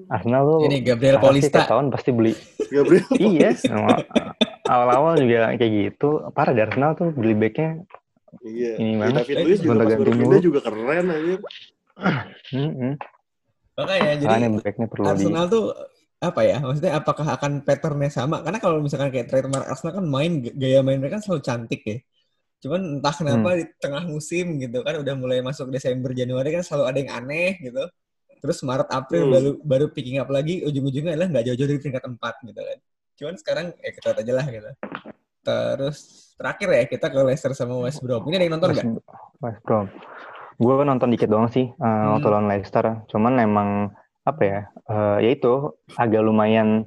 [0.09, 2.33] Arsenal tuh Ini Gabriel tiap tahun pasti beli.
[2.71, 3.05] Gabriel.
[3.19, 3.51] iya.
[4.71, 6.09] Awal-awal juga kayak gitu.
[6.31, 7.83] Parah di Arsenal tuh beli backnya
[8.39, 8.79] Iya.
[8.79, 9.19] Ini Ya, mana?
[9.27, 11.35] David Luiz juga pas baru pindah juga keren aja.
[12.55, 12.93] Mm-mm.
[13.75, 15.63] Makanya jadi Makanya backnya perlu di Arsenal tuh
[16.21, 16.57] apa ya?
[16.63, 18.39] Maksudnya apakah akan patternnya sama?
[18.39, 21.97] Karena kalau misalkan kayak trademark Arsenal kan main gaya main mereka kan selalu cantik ya.
[22.61, 23.57] Cuman entah kenapa Hmm.
[23.59, 27.59] di tengah musim gitu kan udah mulai masuk Desember Januari kan selalu ada yang aneh
[27.59, 27.83] gitu.
[28.41, 29.33] Terus Maret April Hmm.
[29.33, 32.79] baru baru picking up lagi ujung-ujungnya adalah nggak jauh-jauh dari peringkat 4 gitu kan.
[33.21, 34.69] Cuman sekarang ya kita lihat aja lah gitu.
[35.45, 35.97] Terus
[36.33, 38.25] terakhir ya kita ke Leicester sama West Brom.
[38.25, 38.85] Ini ada yang nonton nggak?
[39.45, 39.85] West Brom.
[40.57, 42.17] Gue nonton dikit doang sih uh, Hmm.
[42.17, 43.05] waktu lawan Leicester.
[43.13, 44.59] Cuman emang apa ya?
[44.85, 46.85] eh, ya itu agak lumayan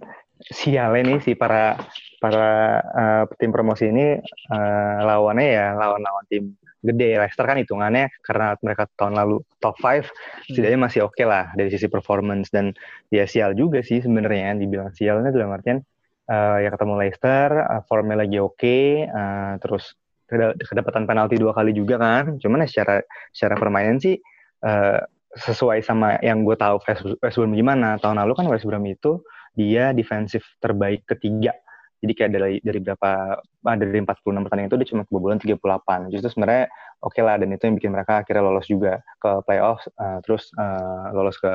[0.50, 1.78] sialnya nih si para
[2.18, 7.18] para eh, tim promosi ini eh, lawannya ya lawan-lawan tim gede.
[7.18, 10.06] Leicester kan hitungannya karena mereka tahun lalu top 5
[10.46, 12.70] setidaknya masih oke lah dari sisi performance dan
[13.10, 15.78] ya sial juga sih sebenarnya dibilang sialnya dalam artian
[16.28, 19.96] eh, ya ketemu Leicester eh, formnya lagi oke eh, terus
[20.28, 22.36] keda- kedapatan penalti dua kali juga kan.
[22.40, 22.94] Cuman ya secara
[23.30, 24.16] secara permainan sih
[24.64, 25.00] eh,
[25.34, 26.78] sesuai sama yang gue tahu
[27.18, 27.98] West Brom gimana.
[27.98, 29.18] Tahun lalu kan West Brom itu
[29.54, 31.54] dia defensif terbaik ketiga
[32.02, 36.28] jadi kayak dari dari berapa ah, dari 46 pertandingan itu dia cuma kebobolan 38 justru
[36.34, 36.64] sebenarnya
[37.04, 41.06] oke lah dan itu yang bikin mereka akhirnya lolos juga ke playoff eh, terus eh,
[41.12, 41.52] lolos ke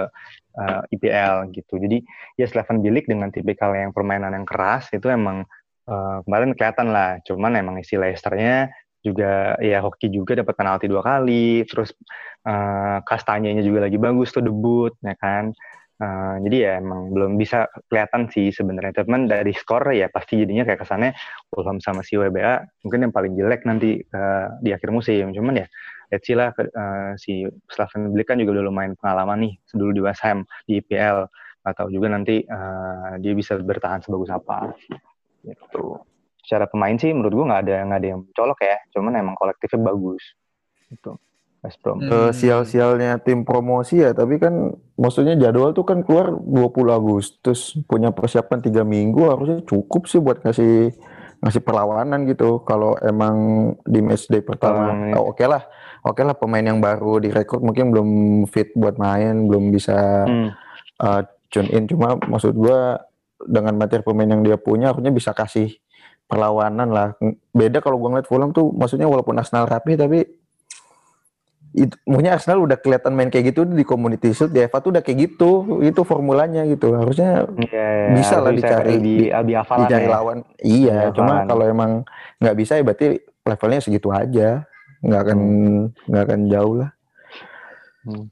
[0.58, 1.82] eh, IPL gitu.
[1.82, 2.06] Jadi
[2.38, 5.44] ya Slaven Bilic dengan tipikal yang permainan yang keras itu emang
[5.90, 7.18] eh, kemarin kelihatan lah.
[7.26, 11.66] Cuman emang isi Leicester-nya juga ya hoki juga dapat penalti dua kali.
[11.66, 11.94] Terus
[12.48, 15.52] eh Kastanyanya juga lagi bagus tuh debut ya kan
[16.00, 19.04] Eh, jadi ya emang belum bisa kelihatan sih sebenarnya.
[19.04, 21.12] Cuman dari skor ya pasti jadinya kayak kesannya
[21.52, 25.36] Fulham sama si WBA mungkin yang paling jelek nanti eh, di akhir musim.
[25.36, 25.68] Cuman ya
[26.08, 30.02] let's see lah eh, si Slaven Bilic kan juga udah lumayan pengalaman nih dulu di
[30.08, 31.28] West Ham di IPL
[31.68, 34.72] atau juga nanti eh, dia bisa bertahan sebagus apa.
[35.44, 36.00] Gitu.
[36.48, 38.80] Secara pemain sih menurut gua nggak ada nggak ada yang colok ya.
[38.96, 40.24] Cuman emang kolektifnya bagus.
[40.88, 41.20] Itu
[41.60, 42.32] West Brom Hmm.
[42.32, 48.60] Sial-sialnya tim promosi ya, tapi kan maksudnya jadwal tuh kan keluar 20 Agustus, punya persiapan
[48.60, 50.96] tiga minggu harusnya cukup sih buat ngasih
[51.40, 52.64] ngasih perlawanan gitu.
[52.64, 53.36] Kalau emang
[53.84, 55.64] di match day pertama, Kalau- oh, oke lah,
[56.02, 58.10] oke lah pemain yang baru direkrut mungkin belum
[58.48, 60.50] fit buat main, belum bisa Hmm.
[60.98, 61.88] uh, tune in.
[61.88, 63.04] Cuma maksud gua
[63.40, 65.76] dengan materi pemain yang dia punya harusnya bisa kasih
[66.26, 67.08] perlawanan lah.
[67.52, 70.24] Beda kalau gua ngeliat Fulham tuh maksudnya walaupun Arsenal rapi tapi
[71.72, 75.00] itu maunya Arsenal udah kelihatan main kayak gitu di Community Shield di FA tuh udah
[75.00, 80.12] kayak gitu itu formulanya gitu harusnya Iya, Bisa lah dicari di- lebih hafalan dicari ya.
[80.12, 81.92] lawan iya cuma kalau emang
[82.38, 83.08] nggak bisa ya berarti
[83.44, 84.66] levelnya segitu aja
[85.00, 85.40] nggak akan
[86.06, 86.90] nggak akan jauh lah
[88.00, 88.32] Hmm.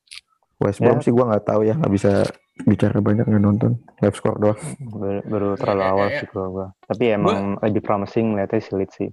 [0.58, 0.80] West.
[0.80, 2.23] Brom sih gua nggak tahu ya nggak bisa
[2.63, 6.17] bicara banyak nggak nonton live score doang Baru, baru terlalu Ya, ya, awal ya.
[6.17, 6.67] sih kalau gua.
[6.82, 9.10] Tapi emang lebih promising melihatnya si Leeds sih.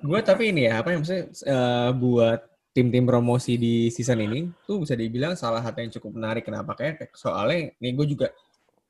[0.00, 2.40] Gue tapi ini ya, apa yang maksudnya eh, buat
[2.76, 6.44] tim-tim promosi di season ini tuh bisa dibilang salah satu yang cukup menarik.
[6.44, 6.76] Kenapa?
[6.76, 8.28] Kayak soalnya nih gue juga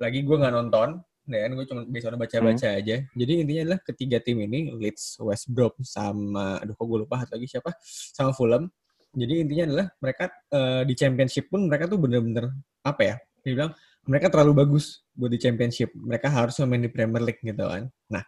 [0.02, 2.96] lagi gue nggak nonton, dan gue cuma bisa baca-baca aja.
[3.06, 7.38] Jadi intinya adalah ketiga tim ini Leeds, West Brom sama aduh kok gue lupa satu
[7.38, 8.66] lagi siapa sama Fulham.
[9.14, 12.50] Jadi intinya adalah mereka eh, di championship pun mereka tuh bener-bener
[12.82, 13.16] apa ya?
[13.46, 13.70] Dibilang
[14.06, 15.94] mereka terlalu bagus buat di championship.
[15.94, 17.86] Mereka harus main di Premier League gitu kan.
[18.10, 18.22] Nah,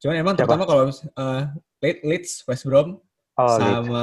[0.00, 0.48] cuman emang Siapa?
[0.48, 0.82] terutama kalau
[1.80, 3.00] Le- Leeds, West Brom,
[3.34, 3.58] Oh, Leeds.
[3.58, 4.02] sama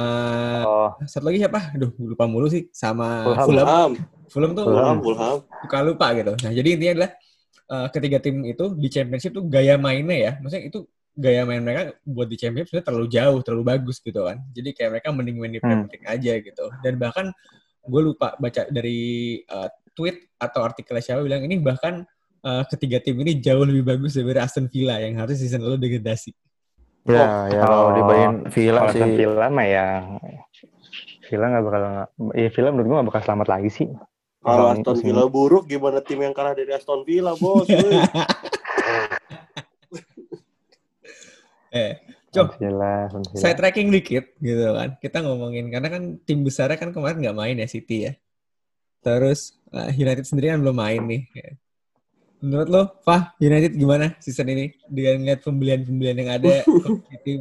[0.68, 1.72] Oh, satu lagi siapa?
[1.72, 2.68] Aduh, lupa mulu sih.
[2.68, 3.48] Sama Fulham.
[3.48, 3.64] Fulham.
[3.64, 3.90] Fulham,
[4.28, 5.36] Fulham tuh Fulham, Fulham.
[5.64, 6.32] suka lupa gitu.
[6.36, 7.10] Nah, jadi intinya adalah
[7.72, 10.32] eh, ketiga tim itu di championship tuh gaya mainnya ya.
[10.36, 14.36] Maksudnya itu gaya main mereka buat di championship sebenarnya terlalu jauh, terlalu bagus gitu kan.
[14.52, 15.64] Jadi kayak mereka mending main di Hmm.
[15.64, 16.64] Premier League aja gitu.
[16.84, 17.26] Dan bahkan
[17.82, 19.00] gue lupa baca dari
[19.40, 22.04] eh, tweet atau artikel siapa bilang ini bahkan
[22.44, 26.36] eh, ketiga tim ini jauh lebih bagus daripada Aston Villa yang harus season lalu degradasi.
[27.02, 29.86] Ya ya kalau Oh, dibanding Villa kalau sih Villa mah ya
[31.26, 31.82] Villa nggak bakal
[32.36, 33.88] ya Villa menurut gua nggak bakal selamat lagi sih.
[34.42, 37.66] Kalau Aston Villa buruk, gimana tim yang kalah dari Aston Villa, bos?
[41.72, 41.96] Eh,
[42.28, 42.60] Cok,
[43.32, 45.00] saya tracking dikit gitu kan.
[45.00, 48.12] Kita ngomongin karena kan tim besarnya kan kemarin nggak main ya City ya.
[49.00, 51.22] Terus eh, United sendiri kan belum main nih.
[52.42, 56.66] Menurut lo, Fah, United gimana season ini dengan lihat pembelian-pembelian yang ada
[57.14, 57.40] di tim?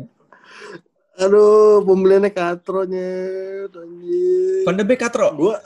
[1.18, 3.10] Aduh, pembeliannya katronya.
[3.66, 4.62] anjir.
[4.62, 5.34] Van de Beek Katro.
[5.34, 5.58] Gua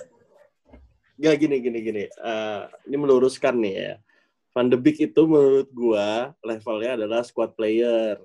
[1.19, 2.03] Gak gini gini gini.
[2.07, 3.93] Eh, ini meluruskan nih ya.
[4.55, 8.15] Van de Beek itu menurut gua levelnya adalah squad player,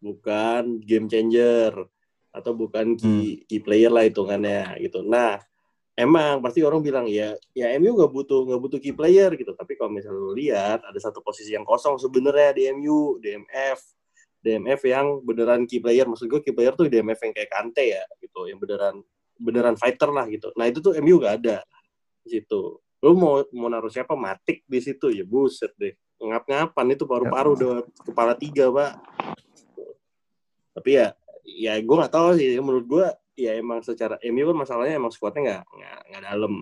[0.00, 1.72] bukan game changer
[2.32, 5.04] atau bukan key, key player lah hitungannya gitu.
[5.04, 5.44] Nah,
[5.94, 9.54] emang pasti orang bilang ya, ya MU nggak butuh nggak butuh key player gitu.
[9.54, 13.80] Tapi kalau misalnya lu lihat ada satu posisi yang kosong sebenarnya di MU, DMF.
[14.44, 16.04] DMF yang beneran key player.
[16.04, 19.00] Maksud gue key player tuh DMF yang kayak Kante ya gitu, yang beneran
[19.40, 20.52] beneran fighter lah gitu.
[20.54, 21.64] Nah itu tuh MU gak ada
[22.20, 22.76] di situ.
[23.00, 25.96] Lu mau mau naruh siapa matik di situ ya buset deh.
[26.20, 27.56] Ngap-ngapan itu paru-paru Ya.
[27.56, 27.72] udah
[28.04, 28.92] kepala tiga pak.
[30.76, 31.06] Tapi ya
[31.44, 35.42] ya gue nggak tahu sih menurut gue ya emang secara MU kan masalahnya emang skuadnya
[35.42, 36.54] nggak nggak nggak dalam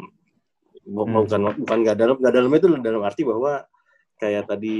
[0.83, 1.15] Hmm.
[1.15, 3.63] bukan bukan nggak dalam nggak dalam itu dalam arti bahwa
[4.19, 4.77] kayak tadi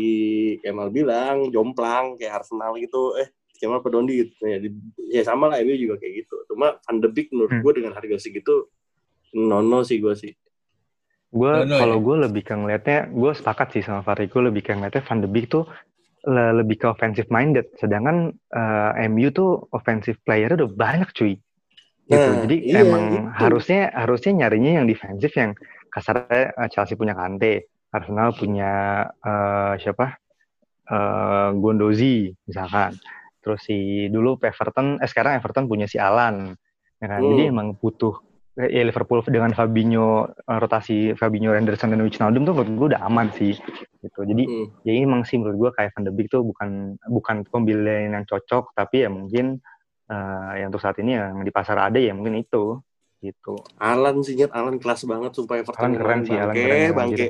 [0.59, 4.75] Kemal bilang jomplang kayak Arsenal gitu eh Kemal Pedondi gitu ya, di-
[5.09, 7.63] ya sama lah MU juga kayak gitu cuma Van de Beek menurut Hmm.
[7.63, 8.67] gue dengan harga segitu
[9.33, 10.33] nono sih gue sih
[11.31, 12.03] Gue Dono kalau ya?
[12.03, 14.29] gue lebih ke ngelihatnya, gue sepakat sih sama Fahri.
[14.29, 15.65] Gue lebih ke ngelihatnya Van de Beek tuh
[16.23, 17.73] le- lebih ke offensive minded.
[17.75, 21.41] Sedangkan eh, MU tuh offensive player udah banyak cuy.
[22.07, 22.19] Gitu.
[22.19, 23.39] Nah, Jadi iya, emang itu.
[23.39, 25.55] harusnya harusnya nyarinya yang defensif yang
[25.89, 28.73] kasarnya eh, Chelsea punya Kante, Arsenal punya
[29.09, 30.19] eh, siapa?
[30.83, 32.99] Eh, Gondozi misalkan.
[33.43, 36.55] Terus si dulu Everton, eh sekarang Everton punya si Alan.
[37.03, 37.23] Ya kan?
[37.23, 37.53] Jadi Hmm.
[37.55, 38.15] emang butuh
[38.53, 43.57] ya Liverpool dengan Fabinho rotasi Fabinho Henderson dan Wijnaldum tuh menurut gue udah aman sih
[44.05, 44.67] gitu jadi Hmm.
[44.85, 48.77] ya emang sih menurut gue kayak Van de Beek tuh bukan bukan pembelian yang cocok
[48.77, 49.57] tapi ya mungkin
[50.09, 52.81] eh, yang untuk saat ini yang di pasar ada ya mungkin itu
[53.23, 56.91] gitu Alan sih nyet Alan kelas banget sumpah Everton Alan keren sih, Alan bangke keren,
[56.95, 57.29] bangke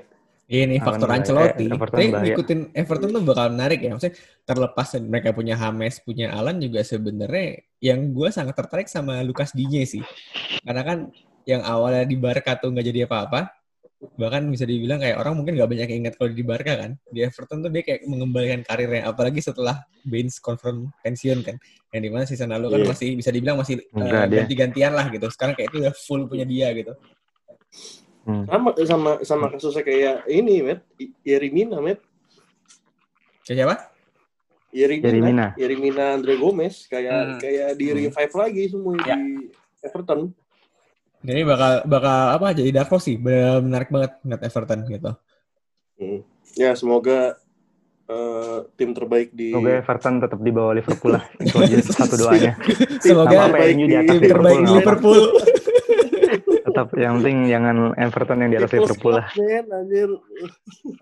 [0.53, 1.09] Ini Alan faktor.
[1.09, 1.65] Ancelotti.
[1.65, 3.97] Eh, Everton Tapi ngikutin Everton tuh bakal menarik ya.
[3.97, 9.57] Maksudnya terlepas mereka punya Hames, punya Alan juga sebenarnya yang gue sangat tertarik sama Lukas
[9.57, 10.05] Digne sih.
[10.61, 10.99] Karena kan
[11.49, 13.62] yang awalnya di Barca tuh nggak jadi apa-apa.
[14.03, 16.99] Bahkan bisa dibilang kayak orang mungkin nggak banyak yang ingat kalau di Barca kan.
[17.07, 19.07] Di Everton tuh dia kayak mengembalikan karirnya.
[19.07, 21.57] Apalagi setelah Baines confirm pensiun kan.
[21.95, 22.88] Yang di mana season lalu kan Iya.
[22.91, 24.37] masih bisa dibilang masih Enggak, dia.
[24.43, 25.27] ganti-gantian lah gitu.
[25.31, 26.93] Sekarang kayak itu udah full punya dia gitu.
[28.23, 28.47] Hmm.
[28.47, 30.87] sama sama sama kasusnya kayak ini met
[31.27, 31.99] Yerimina met
[33.43, 33.75] Kayak siapa?
[34.71, 35.47] Yerimina Yerimina.
[35.59, 37.38] Yerimina Andre Gomez kayak Hmm.
[37.43, 39.19] kayak di revive lagi semua Ya.
[39.19, 39.51] di
[39.83, 40.31] Everton
[41.23, 43.17] Jadi bakal bakal apa jadi dark horse sih.
[43.17, 45.13] Bener menarik banget ngeliat Everton gitu.
[46.03, 46.21] Hmm.
[46.59, 47.39] ya semoga
[48.11, 52.59] eh, tim terbaik di semoga Everton tetap di bawah Liverpool lah itu aja satu doanya
[53.05, 55.51] Semoga apa MU di atas tim terbaik di Liverpool, Liverpool.
[56.73, 59.29] tetap yang penting jangan Everton yang di atas Liverpool lah.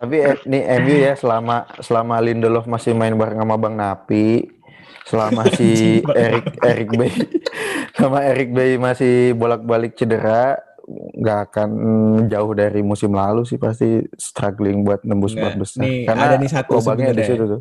[0.02, 4.50] Tapi eh, nih MU ya selama selama Lindelof masih main bareng sama Bang Napi,
[5.10, 7.12] selama si Bang Erik Erik Bay
[7.92, 10.56] sama Erik Bay masih bolak-balik cedera,
[11.12, 11.70] nggak akan
[12.26, 15.80] jauh dari musim lalu sih pasti struggling buat nembus Nggak, empat besar.
[15.80, 17.60] nih, Karena ada nih satu lubangnya di situ tuh.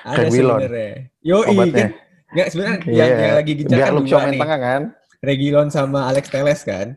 [0.00, 0.92] Ada sebenarnya.
[1.20, 1.72] Yo Obatnya.
[1.74, 1.90] kan.
[2.30, 2.96] Nggak sebenarnya Iya.
[2.96, 4.38] yang, yang lagi gencar kan dua nih.
[4.38, 4.82] tengah kan?
[5.20, 6.88] Regilon sama Alex Teles kan.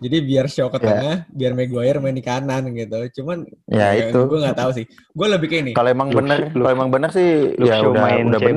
[0.00, 0.84] Jadi biar Shaw ke Iya.
[0.86, 3.20] tengah, biar Maguire main di kanan gitu.
[3.20, 4.16] Cuman Ya itu.
[4.26, 4.84] Gue nggak tahu sih.
[5.10, 5.72] Gue lebih kayak ini.
[5.72, 8.48] Kalau emang Luke- kalau emang bener sih Luke ya udah main udah CB.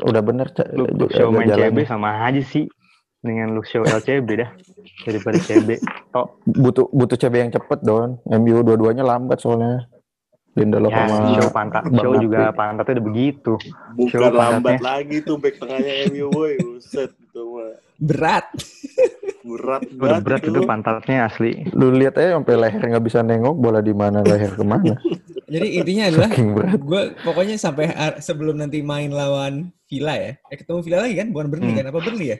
[0.00, 0.46] Udah bener.
[0.48, 1.72] Ca- Luke, Luke ja- Shaw main jalannya.
[1.72, 2.64] CB sama aja sih
[3.18, 4.50] dengan Luke Shaw LCB dah
[5.02, 5.68] daripada CB
[6.08, 8.10] tok butuh butuh CB yang cepet don.
[8.24, 9.84] MU dua-duanya lambat soalnya.
[10.50, 13.54] Lindelof ya sama Shaw pantat Bang Shaw juga pantatnya udah begitu
[13.92, 14.82] bukan Coba lambat pantatnya.
[14.82, 18.46] lagi tuh back tengahnya MU boy buset itu mah Berat.
[19.40, 20.50] berat udah berat itu.
[20.50, 24.50] itu pantatnya asli Lu lihat aja sampai leher nggak bisa nengok bola di mana leher
[24.50, 24.98] ke mana.
[25.50, 26.30] Jadi intinya adalah
[26.78, 27.90] gue pokoknya sampai
[28.22, 30.32] sebelum nanti main lawan Villa ya.
[30.46, 31.34] Eh ketemu Villa lagi kan?
[31.34, 31.78] Bukan Burnley Hmm.
[31.82, 31.86] kan?
[31.90, 32.38] Apa Burnley ya?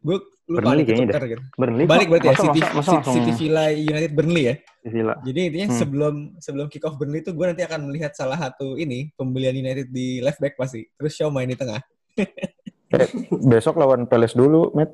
[0.00, 1.42] Gue lupa Burnley kayaknya ketukar gitu.
[1.56, 4.54] Burnley Balik berarti ya City, masa, masa City, langsung City Villa United Burnley ya.
[4.80, 5.78] Villa Jadi intinya Hmm.
[5.80, 9.88] sebelum sebelum kick off Burnley itu gue nanti akan melihat salah satu ini pembelian United
[9.88, 10.84] di left back pasti.
[10.84, 11.80] Terus Shaw main di tengah.
[13.50, 14.90] Besok lawan Palace dulu, Matt.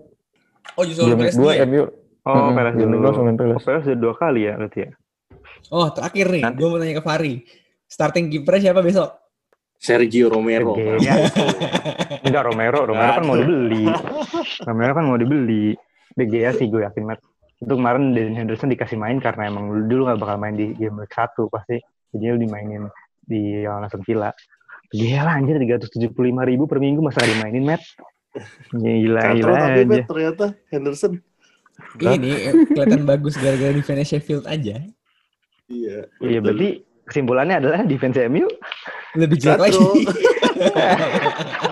[0.76, 1.64] Oh justru Palace dulu 2 ya?
[1.64, 1.82] MU.
[2.26, 3.64] oh game week dulu dua sama oh Palace.
[3.86, 4.90] Udah dua kali ya berarti ya
[5.72, 7.34] Oh terakhir nih, gue mau tanya ke Fari.
[7.86, 9.26] Starting kipernya siapa besok?
[9.76, 10.74] Sergio Romero.
[10.74, 11.28] Gea.
[12.26, 12.80] enggak Romero.
[12.88, 13.84] Romero kan mau dibeli.
[14.64, 15.76] Romero kan mau dibeli.
[16.16, 17.20] De Gea sih gue yakin Matt
[17.56, 21.12] itu kemarin Dan Henderson dikasih main karena emang dulu nggak bakal main di game week
[21.12, 21.80] satu pasti.
[22.12, 22.88] Jadi lu dimainin
[23.20, 24.32] di lawan Aston Villa.
[24.96, 26.14] Lah anjir 375
[26.46, 27.82] ribu per minggu masa nggak dimainin Matt?
[28.72, 29.88] Gila gila tapi aja.
[29.88, 31.12] Bet, ternyata Henderson.
[32.00, 34.80] Ini eh, kelihatan bagus gara-gara defense Sheffield aja.
[35.70, 36.06] Iya.
[36.22, 38.46] Iya berarti kesimpulannya adalah defense MU
[39.16, 39.78] Lebih jelek lagi.